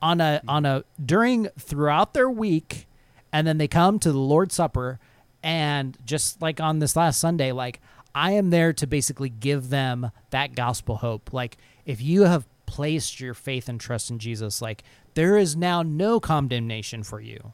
[0.00, 0.48] on a mm.
[0.48, 2.86] on a during throughout their week
[3.32, 4.98] and then they come to the Lord's Supper
[5.42, 7.80] and just like on this last Sunday like
[8.14, 11.32] I am there to basically give them that gospel hope.
[11.32, 14.82] Like if you have placed your faith and trust in Jesus, like
[15.14, 17.52] there is now no condemnation for you.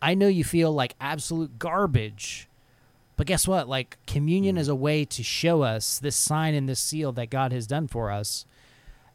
[0.00, 2.48] I know you feel like absolute garbage.
[3.16, 3.68] But guess what?
[3.68, 4.60] Like communion hmm.
[4.60, 7.88] is a way to show us this sign and this seal that God has done
[7.88, 8.44] for us.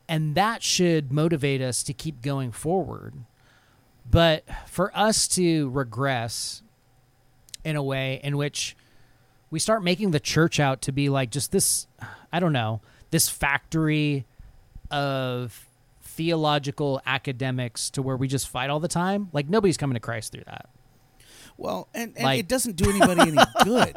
[0.09, 3.13] And that should motivate us to keep going forward.
[4.09, 6.63] But for us to regress
[7.63, 8.75] in a way in which
[9.51, 11.87] we start making the church out to be like just this
[12.33, 14.25] I don't know, this factory
[14.89, 15.67] of
[16.01, 19.29] theological academics to where we just fight all the time.
[19.31, 20.70] Like nobody's coming to Christ through that.
[21.62, 23.95] Well, and, and Like- it doesn't do anybody any good.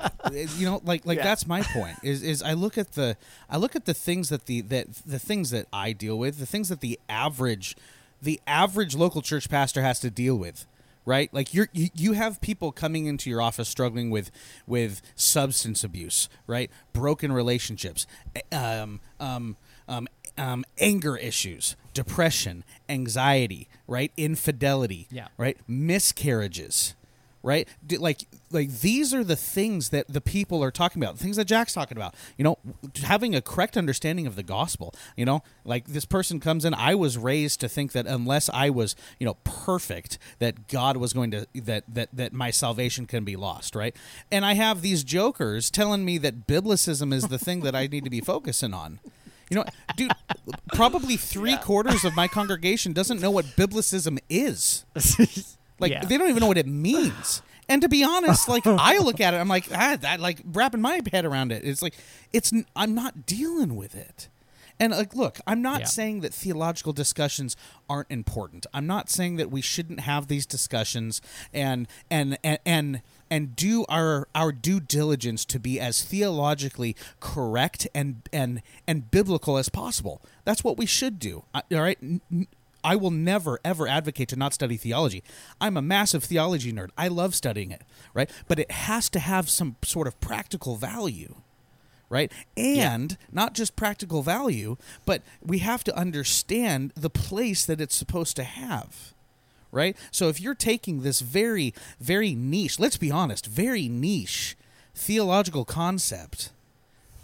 [0.58, 1.24] You know, like like Yeah.
[1.24, 1.96] that's my point.
[2.02, 3.16] Is is I look at the
[3.48, 6.46] I look at the things that the that the things that I deal with, the
[6.46, 7.74] things that the average
[8.20, 10.66] the average local church pastor has to deal with.
[11.06, 14.30] Right, like you're you, you have people coming into your office struggling with
[14.66, 16.70] with substance abuse, right?
[16.94, 18.06] Broken relationships,
[18.52, 24.12] um, um, um, um, anger issues, depression, anxiety, right?
[24.16, 25.28] Infidelity, Yeah.
[25.36, 25.58] right?
[25.68, 26.94] Miscarriages,
[27.44, 27.68] right?
[27.96, 31.18] Like like these are the things that the people are talking about.
[31.18, 32.14] The things that Jack's talking about.
[32.38, 32.58] You know,
[33.02, 34.94] having a correct understanding of the gospel.
[35.16, 36.74] You know, like this person comes in.
[36.74, 41.12] I was raised to think that unless I was, you know, perfect, that God was
[41.12, 43.94] going to that that that my salvation can be lost, right?
[44.32, 48.04] And I have these jokers telling me that biblicism is the thing that I need
[48.04, 49.00] to be focusing on.
[49.50, 49.64] You know,
[49.96, 50.12] dude,
[50.72, 54.84] probably three quarters of my congregation doesn't know what biblicism is.
[55.78, 56.04] Like Yeah.
[56.04, 57.42] they don't even know what it means.
[57.66, 60.82] And to be honest, like I look at it, I'm like, ah, that like wrapping
[60.82, 61.64] my head around it.
[61.64, 61.94] It's like
[62.30, 64.28] it's I'm not dealing with it.
[64.78, 65.86] And like, look, I'm not Yeah.
[65.86, 67.56] saying that theological discussions
[67.88, 68.66] aren't important.
[68.74, 71.22] I'm not saying that we shouldn't have these discussions
[71.54, 77.88] and and and and, and do our our due diligence to be as theologically correct
[77.94, 80.20] and and and biblical as possible.
[80.44, 81.44] That's what we should do.
[81.54, 81.98] All right.
[82.84, 85.24] I will never ever advocate to not study theology.
[85.60, 86.90] I'm a massive theology nerd.
[86.96, 88.30] I love studying it, right?
[88.46, 91.36] But it has to have some sort of practical value,
[92.10, 92.30] right?
[92.56, 98.36] And not just practical value, but we have to understand the place that it's supposed
[98.36, 99.14] to have.
[99.72, 99.96] Right?
[100.12, 104.56] So if you're taking this very very niche, let's be honest, very niche
[104.94, 106.50] theological concept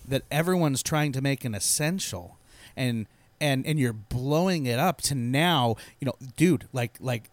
[0.09, 2.39] that everyone's trying to make an essential
[2.77, 3.07] and
[3.41, 7.31] and and you're blowing it up to now you know dude like like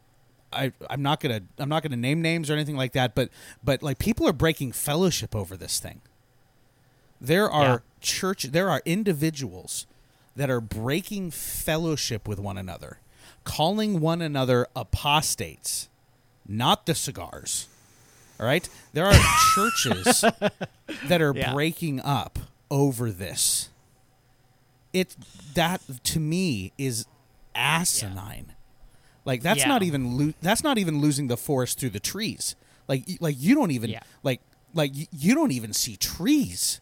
[0.53, 3.29] I, I'm not gonna I'm not gonna name names or anything like that, but
[3.63, 6.01] but like people are breaking fellowship over this thing.
[7.19, 7.77] There are Yeah.
[8.01, 9.85] church there are individuals
[10.35, 12.99] that are breaking fellowship with one another,
[13.43, 15.89] calling one another apostates,
[16.47, 17.67] not the cigars.
[18.39, 18.69] All right?
[18.93, 19.19] There are
[19.55, 20.23] churches
[21.07, 21.53] that are Yeah.
[21.53, 22.39] breaking up
[22.69, 23.69] over this.
[24.93, 25.15] It
[25.53, 27.05] that to me is
[27.55, 28.53] asinine.
[29.25, 29.67] Like that's Yeah.
[29.67, 32.55] not even lo- that's not even losing the forest through the trees.
[32.87, 34.01] Like y- like you don't even Yeah.
[34.23, 34.41] like
[34.73, 36.79] like y- you don't even see trees.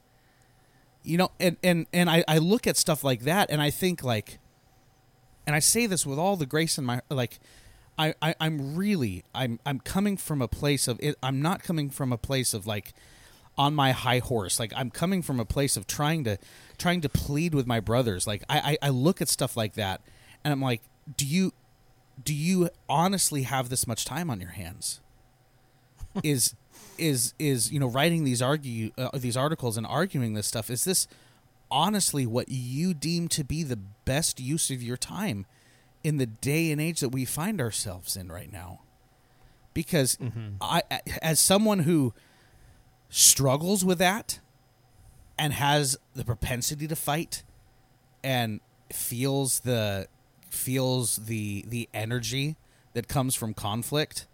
[1.03, 4.03] You know, and and and I I look at stuff like that and I think
[4.03, 4.39] like
[5.47, 7.39] and I say this with all the grace in my like
[7.97, 11.89] I, I I'm really I'm I'm coming from a place of it, I'm not coming
[11.89, 12.93] from a place of like
[13.57, 14.59] on my high horse.
[14.59, 16.37] Like I'm coming from a place of trying to
[16.77, 18.27] trying to plead with my brothers.
[18.27, 20.01] Like I, I, I look at stuff like that
[20.43, 20.81] and I'm like,
[21.17, 21.53] do you
[22.23, 25.01] do you honestly have this much time on your hands?
[26.23, 26.55] is
[26.97, 30.83] is is you know writing these argue uh, these articles and arguing this stuff is
[30.85, 31.07] this
[31.69, 35.45] honestly what you deem to be the best use of your time
[36.03, 38.81] in the day and age that we find ourselves in right now
[39.73, 40.17] because
[40.61, 40.83] I
[41.21, 42.13] as someone who
[43.09, 44.39] struggles with that
[45.37, 47.43] and has the propensity to fight
[48.23, 48.59] and
[48.91, 50.07] feels the
[50.49, 52.55] feels the the energy
[52.93, 54.27] that comes from conflict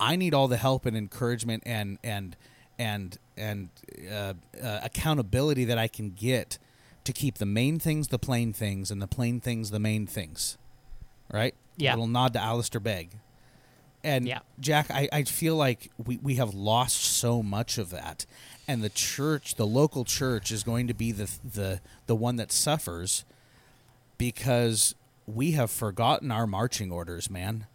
[0.00, 2.34] I need all the help and encouragement and and
[2.78, 3.68] and and
[4.10, 6.58] uh, uh, accountability that I can get
[7.04, 10.56] to keep the main things the plain things and the plain things the main things.
[11.32, 11.54] Right?
[11.76, 11.92] Yeah.
[11.92, 13.10] A little nod to Alistair Begg.
[14.02, 14.40] And Yeah.
[14.58, 18.26] Jack, I, I feel like we, we have lost so much of that.
[18.66, 22.52] And the church, the local church, is going to be the the the one that
[22.52, 23.24] suffers
[24.16, 24.94] because
[25.26, 27.66] we have forgotten our marching orders, man.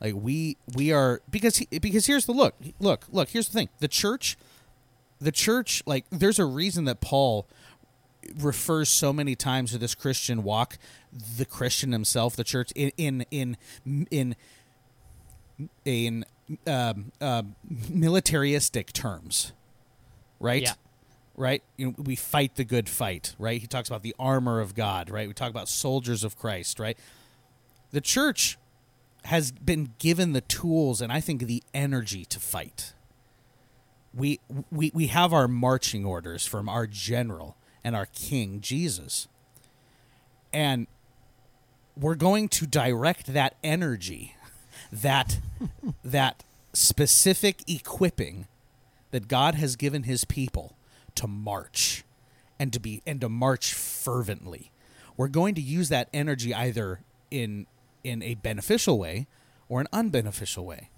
[0.00, 3.68] Like we we are because he, because here's the look look look here's the thing
[3.80, 4.36] the church
[5.20, 7.46] the church like there's a reason that Paul
[8.38, 10.78] refers so many times to this Christian walk
[11.36, 13.56] the Christian himself the church in in in
[14.10, 14.36] in
[15.84, 16.24] in
[16.66, 17.42] um, uh,
[17.88, 19.52] militaristic terms
[20.40, 20.72] right Yeah.
[21.36, 24.74] right you know we fight the good fight right he talks about the armor of
[24.74, 26.98] God right we talk about soldiers of Christ right
[27.92, 28.58] the church
[29.24, 32.92] has been given the tools and I think the energy to fight.
[34.12, 34.38] We
[34.70, 39.26] we we have our marching orders from our general and our king Jesus.
[40.52, 40.86] And
[41.96, 44.36] we're going to direct that energy,
[45.02, 45.40] that
[46.04, 48.46] that specific equipping
[49.10, 50.76] that God has given his people
[51.16, 52.04] to march
[52.58, 54.70] and to be and to march fervently.
[55.16, 57.66] We're going to use that energy either in
[58.02, 59.26] in a beneficial way
[59.68, 60.90] or an unbeneficial way.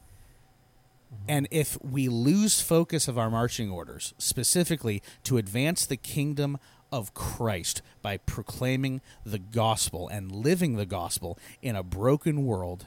[1.12, 1.24] Mm-hmm.
[1.28, 6.58] And if we lose focus of our marching orders, specifically to advance the kingdom
[6.92, 12.86] of Christ by proclaiming the gospel and living the gospel in a broken world,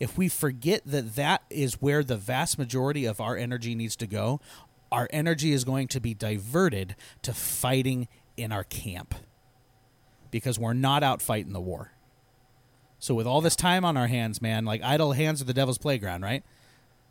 [0.00, 4.06] if we forget that that is where the vast majority of our energy needs to
[4.06, 4.40] go,
[4.90, 9.14] our energy is going to be diverted to fighting in our camp
[10.30, 11.92] because we're not out fighting the war.
[12.98, 15.78] So with all this time on our hands, man, like idle hands are the devil's
[15.78, 16.42] playground, right?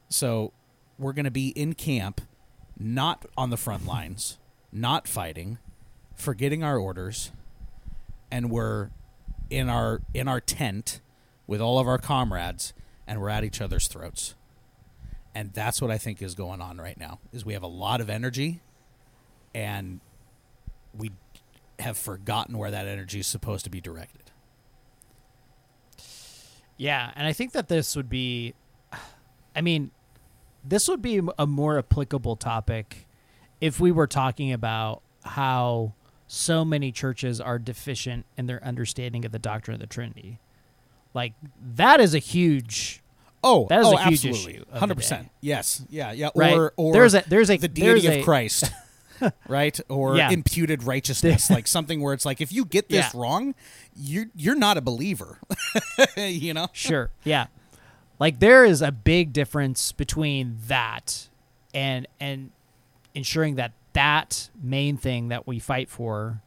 [0.10, 0.52] So
[0.97, 2.21] we're going to be in camp,
[2.78, 4.39] not on the front lines,
[4.71, 5.60] not fighting,
[6.15, 7.32] forgetting our orders,
[8.32, 8.89] and we're
[9.49, 11.02] in our in our tent
[11.49, 12.73] with all of our comrades
[13.07, 14.35] and we're at each other's throats.
[15.33, 17.19] And that's what I think is going on right now.
[17.33, 18.62] Is we have a lot of energy
[19.55, 19.99] and
[20.95, 21.12] we
[21.79, 24.29] have forgotten where that energy is supposed to be directed.
[26.77, 28.53] Yeah, and I think that this would be,
[29.55, 29.89] I mean,
[30.63, 33.07] this would be a more applicable topic
[33.59, 35.93] if we were talking about how
[36.27, 40.39] so many churches are deficient in their understanding of the doctrine of the Trinity.
[41.13, 41.34] Like
[41.76, 43.02] that is a huge
[43.41, 44.54] Oh, That is oh, a huge absolutely.
[44.56, 45.30] issue Hundred percent.
[45.39, 45.82] Yes.
[45.89, 46.12] Yeah.
[46.12, 46.30] Yeah.
[46.36, 46.54] Right.
[46.58, 48.65] Or or There's a- there's a- the deity of a- Christ,
[49.48, 49.80] right?
[49.88, 50.30] Or Yeah.
[50.32, 53.19] imputed righteousness, like something where it's like if you get this Yeah.
[53.22, 53.56] wrong,
[53.95, 55.39] you're you're not a believer.
[56.17, 56.67] you know.
[56.74, 57.12] Sure.
[57.24, 57.48] Yeah.
[58.19, 61.30] Like there is a big difference between that
[61.74, 62.52] and and
[63.15, 66.41] ensuring that that main thing that we fight for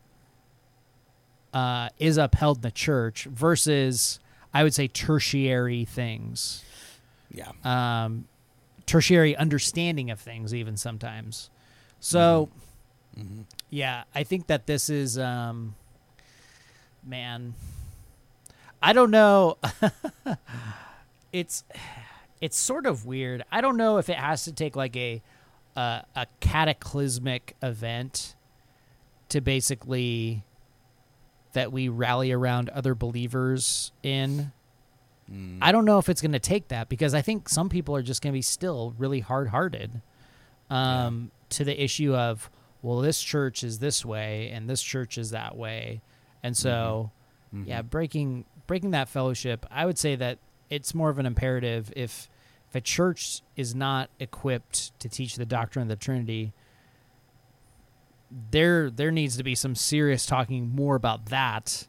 [1.54, 4.18] uh, is upheld in the church versus
[4.54, 6.64] I would say tertiary things,
[7.30, 7.52] Yeah.
[7.64, 8.26] um,
[8.86, 11.50] tertiary understanding of things, even sometimes.
[12.00, 12.48] So,
[13.70, 15.74] yeah, I think that this is, um,
[17.04, 17.54] man,
[18.82, 19.58] I don't know.
[21.32, 21.64] it's
[22.40, 23.44] it's sort of weird.
[23.52, 25.22] I don't know if it has to take like a
[25.76, 28.34] a, a cataclysmic event
[29.28, 30.42] to basically
[31.52, 34.52] that we rally around other believers in.
[35.30, 35.58] Mm.
[35.62, 38.02] I don't know if it's going to take that because I think some people are
[38.02, 40.02] just going to be still really hard-hearted
[40.68, 42.50] um, to the issue of
[42.82, 46.02] well, this church is this way and this church is that way,
[46.42, 47.12] and so
[47.54, 47.68] mm-hmm.
[47.68, 47.88] yeah, mm-hmm.
[47.88, 49.64] breaking breaking that fellowship.
[49.70, 50.38] I would say that
[50.68, 52.28] it's more of an imperative if
[52.68, 56.54] if a church is not equipped to teach the doctrine of the Trinity.
[58.50, 61.88] There, there needs to be some serious talking more about that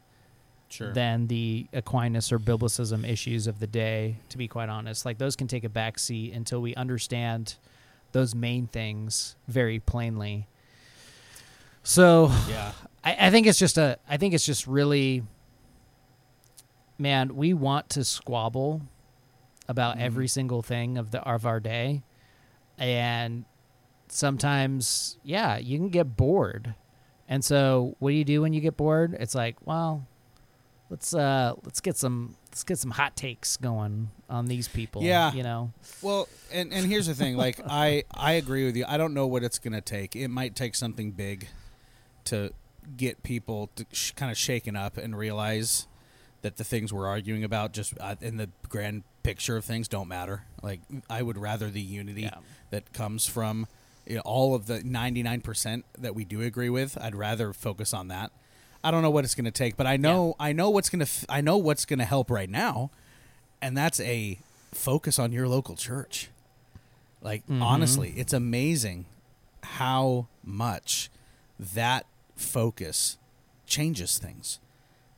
[0.68, 0.92] Sure.
[0.92, 4.16] than the Aquinas or Biblicism issues of the day.
[4.30, 7.54] To be quite honest, like those can take a back seat until we understand
[8.10, 10.48] those main things very plainly.
[11.84, 12.72] So Yeah.
[13.04, 15.22] I, I think it's just a I think it's just really
[16.98, 18.82] man, we want to squabble
[19.68, 20.06] about mm-hmm.
[20.06, 22.02] every single thing of the of our day.
[22.78, 23.44] And
[24.14, 26.74] sometimes, yeah, you can get bored.
[27.28, 29.16] And so what do you do when you get bored?
[29.18, 30.06] It's like, well,
[30.90, 35.02] let's uh let's get some let's get some hot takes going on these people.
[35.02, 35.32] Yeah.
[35.32, 35.72] You know?
[36.02, 37.36] Well, and and here's the thing.
[37.36, 38.84] Like I I agree with you.
[38.86, 40.14] I don't know what it's gonna take.
[40.14, 41.48] It might take something big
[42.26, 42.52] to
[42.96, 45.86] get people to sh- kind of shaken up and realize
[46.42, 50.08] that the things we're arguing about just uh, in the grand picture of things don't
[50.08, 50.42] matter.
[50.62, 52.34] Like I would rather the unity Yeah.
[52.70, 53.66] that comes from
[54.06, 56.98] you know, all of the 99% that we do agree with.
[57.00, 58.30] I'd rather focus on that.
[58.82, 61.00] I don't know what it's going to take, but I know I know what's going
[61.00, 62.90] to f- I know what's going to help right now,
[63.62, 64.38] and that's a
[64.72, 66.28] focus on your local church.
[67.22, 67.62] Like mm-hmm.
[67.62, 69.06] honestly, it's amazing
[69.62, 71.10] how much
[71.58, 72.04] that
[72.36, 73.16] focus
[73.66, 74.60] changes things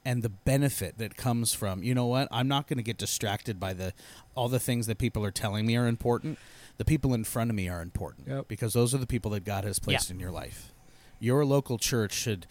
[0.04, 3.58] and the benefit that comes from you know what i'm not going to get distracted
[3.58, 3.92] by the
[4.36, 6.38] all the things that people are telling me are important
[6.78, 8.48] the people in front of me are important Yep.
[8.48, 10.14] because those are the people that god has placed Yeah.
[10.14, 10.72] in your life
[11.18, 12.46] your local church should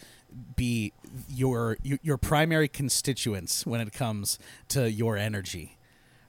[0.56, 0.92] be
[1.30, 4.38] your your your primary constituents when it comes
[4.70, 5.78] to your energy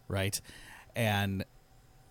[0.09, 0.41] right
[0.95, 1.45] and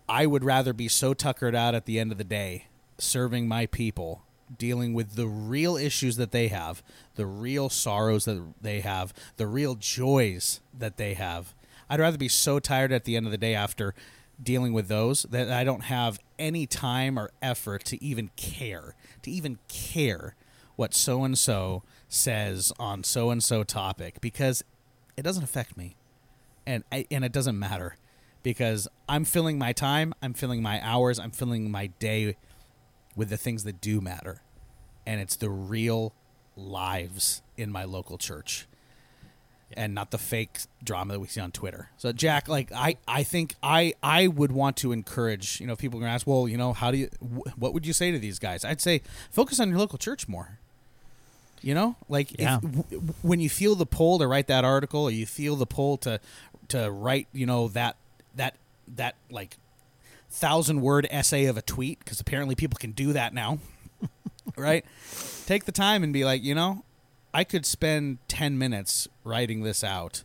[0.08, 2.66] I would rather be so tuckered out at the end of the day
[2.96, 4.22] serving my people,
[4.56, 6.80] dealing with the real issues that they have,
[7.16, 11.54] the real sorrows that they have, the real joys that they have.
[11.90, 13.96] I'd rather be so tired at the end of the day after
[14.42, 19.30] dealing with those that I don't have any time or effort to even care, to
[19.30, 20.34] even care
[20.76, 24.62] what so and so says on so and so topic because
[25.16, 25.96] it doesn't affect me.
[26.66, 27.96] And I, and it doesn't matter
[28.42, 32.36] because I'm filling my time, I'm filling my hours, I'm filling my day
[33.16, 34.42] with the things that do matter,
[35.06, 36.12] and it's the real
[36.54, 38.66] lives in my local church,
[39.72, 41.90] and not the fake drama that we see on Twitter.
[41.96, 45.98] So Jack, like I, I think I I would want to encourage you know people
[45.98, 48.18] are gonna ask, well, you know, how do you, wh- what would you say to
[48.18, 48.64] these guys?
[48.64, 50.58] I'd say focus on your local church more.
[51.62, 52.60] You know, like Yeah.
[52.60, 55.66] w- w- when you feel the pull to write that article, or you feel the
[55.66, 56.20] pull to
[56.68, 57.96] to write, you know that
[58.36, 58.54] that
[58.94, 59.56] that like
[60.30, 63.58] thousand word essay of a tweet because apparently people can do that now,
[64.56, 64.84] right?
[65.46, 66.84] Take the time and be like, you know,
[67.36, 70.24] I could spend ten minutes writing this out,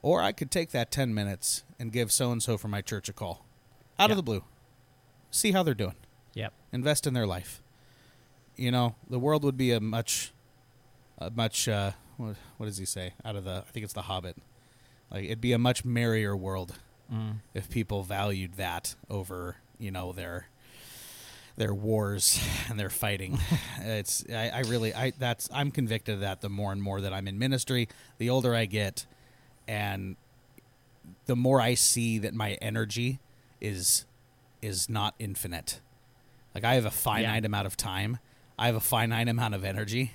[0.00, 3.08] or I could take that ten minutes and give so and so from my church
[3.08, 3.44] a call,
[3.98, 4.12] out Yeah.
[4.12, 4.44] of the blue,
[5.32, 5.96] see how they're doing
[6.34, 6.52] Yep.
[6.72, 7.62] invest in their life.
[8.54, 10.32] You know, the world would be a much,
[11.18, 11.66] a much.
[11.68, 13.14] Uh, what, what does he say?
[13.24, 14.36] Out of the, I think it's the Hobbit.
[15.10, 16.78] Like it'd be a much merrier world
[17.54, 20.46] if people valued that over, you know, their
[21.56, 23.38] their wars and their fighting.
[23.80, 27.12] it's I, I really I that's I'm convicted of that the more and more that
[27.12, 27.88] I'm in ministry,
[28.18, 29.06] the older I get,
[29.66, 30.16] and
[31.26, 33.20] the more I see that my energy
[33.60, 34.04] is
[34.62, 35.80] is not infinite.
[36.54, 38.18] Like I have a finite amount of time.
[38.58, 40.12] I have a finite amount of energy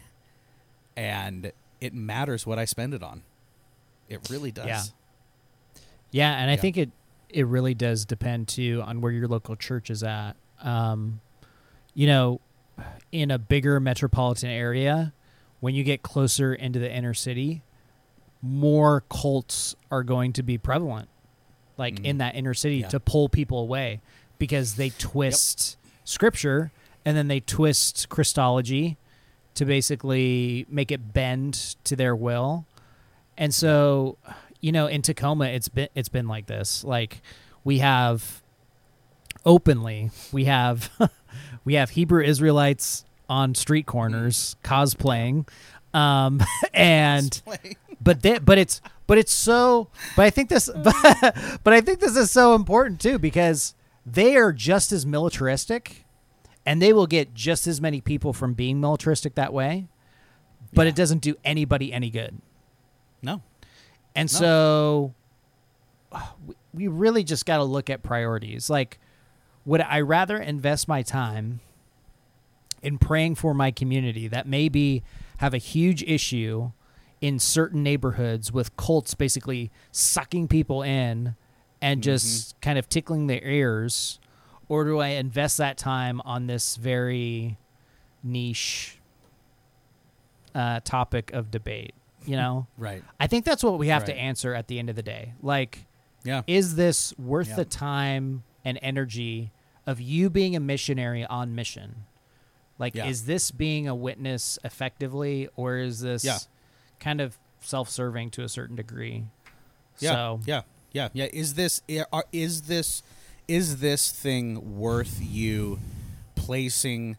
[0.97, 3.21] and it matters what I spend it on.
[4.09, 4.65] It really does.
[4.67, 4.83] Yeah.
[6.11, 6.61] Yeah, and I Yeah.
[6.61, 6.91] think it
[7.29, 10.33] it really does depend too on where your local church is at.
[10.61, 11.21] Um,
[11.93, 12.39] you know,
[13.11, 15.13] in a bigger metropolitan area,
[15.59, 17.63] when you get closer into the inner city,
[18.41, 21.09] more cults are going to be prevalent,
[21.77, 22.83] like in that inner city, Mm-hmm.
[22.85, 22.89] Yeah.
[22.89, 24.01] to pull people away
[24.39, 26.71] because they twist scripture
[27.05, 28.97] and then they twist Christology
[29.53, 32.65] to basically make it bend to their will.
[33.37, 34.17] And so,
[34.61, 36.83] you know, in Tacoma, it's been it's been like this.
[36.83, 37.21] Like
[37.63, 38.41] we have
[39.45, 40.89] openly, we have
[41.63, 45.47] we have Hebrew Israelites on street corners cosplaying,
[45.93, 46.41] um,
[46.73, 47.41] and
[48.01, 49.89] but they, but it's but it's so.
[50.15, 53.75] But I think this, but, but I think this is so important too because
[54.05, 56.05] they are just as militaristic,
[56.65, 59.88] and they will get just as many people from being militaristic that way.
[60.73, 62.38] But it doesn't do anybody any good.
[63.21, 63.41] No.
[64.15, 65.13] And so
[66.47, 68.69] we- we really just got to look at priorities.
[68.69, 68.97] Like,
[69.66, 71.59] would I rather invest my time
[72.82, 75.03] in praying for my community that maybe
[75.38, 76.72] have a huge issue
[77.20, 81.36] in certain neighborhoods with cults basically sucking people in
[81.82, 84.20] and just kind of tickling their ears?
[84.68, 87.57] Or do I invest that time on this very
[88.24, 88.97] niche
[90.55, 91.93] uh, topic of debate?
[92.26, 93.03] You know, Right.
[93.20, 95.34] I think that's what we have to answer at the end of the day.
[95.41, 95.86] Like,
[96.24, 96.41] Yeah.
[96.47, 97.55] is this worth Yeah.
[97.57, 99.51] the time and energy
[99.86, 102.05] of you being a missionary on mission?
[102.78, 103.07] Like, Yeah.
[103.07, 106.39] is this being a witness effectively, or is this Yeah.
[106.99, 109.26] kind of self-serving to a certain degree?
[109.99, 111.28] Yeah, So, yeah, yeah, yeah.
[111.32, 113.03] Is this eh, is this
[113.47, 115.80] is this thing worth you
[116.36, 117.18] placing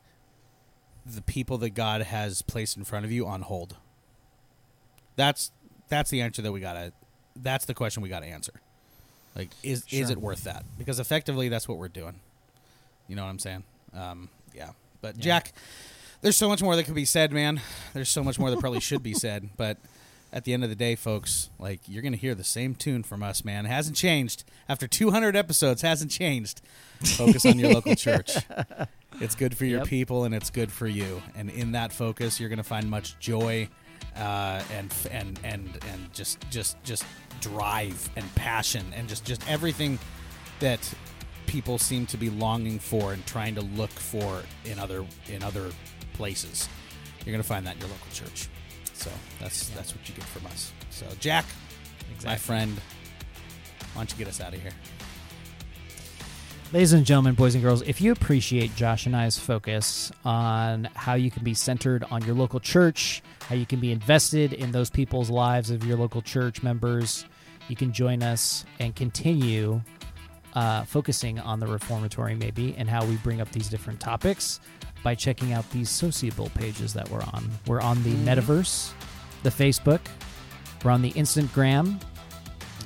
[1.04, 3.76] the people that God has placed in front of you on hold?
[5.16, 5.52] That's
[5.88, 6.92] that's the answer that we gotta.
[7.36, 8.52] That's the question we gotta answer.
[9.34, 10.64] Like, is is it worth that?
[10.78, 12.20] Because effectively, that's what we're doing.
[13.08, 13.64] You know what I'm saying?
[13.94, 14.70] Um, yeah.
[15.00, 15.22] But Yeah.
[15.22, 15.52] Jack,
[16.20, 17.60] there's so much more that could be said, man.
[17.94, 19.78] There's so much more that probably should be said, but
[20.32, 23.22] at the end of the day, folks, like you're gonna hear the same tune from
[23.22, 23.66] us, man.
[23.66, 25.82] It hasn't changed after 200 episodes.
[25.82, 26.60] Hasn't changed.
[27.16, 28.36] Focus on your local church.
[29.20, 29.88] It's good for your Yep.
[29.88, 31.22] people, and it's good for you.
[31.34, 33.68] And in that focus, you're gonna find much joy,
[34.16, 37.04] uh, and and and and just just just
[37.40, 39.98] drive and passion, and just just everything
[40.60, 40.80] that
[41.46, 45.70] people seem to be longing for and trying to look for in other in other
[46.14, 46.68] places.
[47.24, 48.48] You're gonna find that in your local church.
[48.94, 50.72] So that's that's what you get from us.
[50.90, 51.44] So Jack,
[52.24, 52.78] my friend,
[53.92, 54.72] why don't you get us out of here?
[56.72, 61.12] Ladies and gentlemen, boys and girls, if you appreciate Josh and I's focus on how
[61.12, 64.88] you can be centered on your local church, how you can be invested in those
[64.88, 67.26] people's lives of your local church members,
[67.68, 69.82] you can join us and continue
[70.54, 74.58] uh, focusing on the reformatory, maybe, and how we bring up these different topics
[75.04, 77.50] by checking out these sociable pages that we're on.
[77.66, 78.92] We're on the Metaverse,
[79.42, 80.00] the Facebook,
[80.82, 82.00] we're on the Instagram,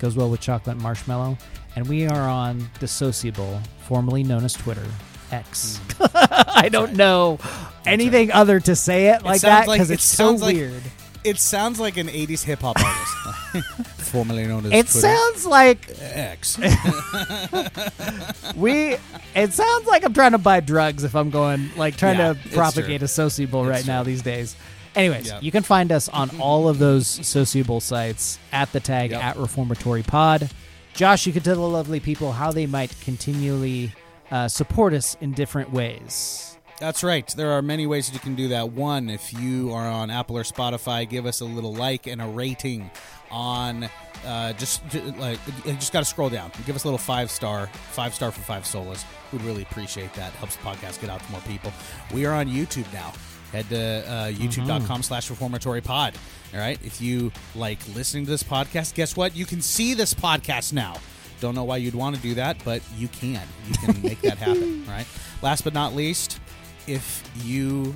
[0.01, 1.39] goes well with chocolate and marshmallow.
[1.77, 4.87] And we are on the Sociable, formerly known as Twitter,
[5.31, 5.79] X.
[5.99, 6.05] Hmm.
[6.57, 7.39] I don't know
[7.85, 10.57] anything other to say it like sounds that like- because it it's so sounds like-
[10.57, 10.83] weird.
[11.25, 13.67] It sounds like an '80s hip hop artist,
[13.99, 16.57] formerly known as It Twitter sounds like X.
[18.57, 18.97] we.
[19.35, 22.49] It sounds like I'm trying to buy drugs if I'm going like trying Yeah, to
[22.51, 24.55] propagate a sociable right It's now these days.
[24.95, 25.43] Anyways, Yep.
[25.43, 29.21] you can find us on all of those sociable sites at the tag Yep.
[29.23, 30.49] at Reformatory Pod.
[30.97, 33.93] Josh, you could tell the lovely people how they might continually
[34.31, 36.57] uh, support us in different ways.
[36.81, 37.27] That's right.
[37.29, 38.71] There are many ways that you can do that.
[38.71, 42.27] One, if you are on Apple or Spotify, give us a little like and a
[42.27, 42.91] rating
[43.31, 43.91] on.
[44.25, 44.83] Uh, just
[45.19, 46.51] like you just got to scroll down.
[46.65, 49.05] Give us a little five star, five star for five solas.
[49.33, 50.33] We'd really appreciate that.
[50.33, 51.75] Helps the podcast get out to more people.
[52.15, 53.13] We are on YouTube now.
[53.53, 56.15] Head to uh, youtube.com slash reformatory pod.
[56.53, 56.79] All right.
[56.85, 59.37] If you like listening to this podcast, guess what?
[59.37, 60.97] You can see this podcast now.
[61.41, 63.43] Don't know why you'd want to do that, but you can.
[63.69, 64.85] You can make that happen.
[64.89, 65.07] All right.
[65.43, 66.41] Last but not least,
[66.87, 67.95] if you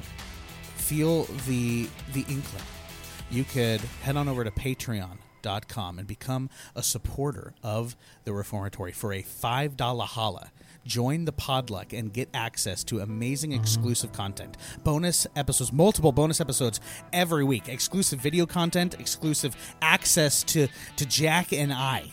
[0.77, 2.65] feel the the inkling,
[3.31, 9.13] you could head on over to patreon.com and become a supporter of the reformatory for
[9.13, 10.51] a $5 holla.
[10.87, 13.61] Join the podluck and get access to amazing mm-hmm.
[13.61, 14.57] exclusive content.
[14.83, 16.81] Bonus episodes, multiple bonus episodes
[17.12, 17.68] every week.
[17.68, 22.12] Exclusive video content, exclusive access to, to Jack and I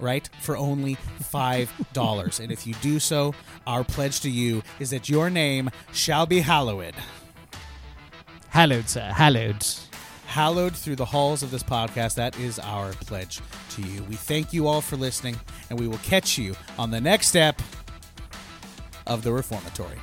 [0.00, 0.28] right?
[0.40, 2.40] For only $5.
[2.42, 3.32] and if you do so,
[3.66, 6.94] our pledge to you is that your name shall be hallowed.
[8.48, 9.12] Hallowed, sir.
[9.14, 9.64] Hallowed.
[10.26, 12.16] Hallowed through the halls of this podcast.
[12.16, 13.40] That is our pledge
[13.70, 14.02] to you.
[14.04, 15.36] We thank you all for listening,
[15.70, 17.60] and we will catch you on the next step
[19.06, 19.98] of the Reformatory.